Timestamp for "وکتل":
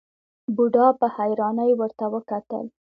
2.13-2.65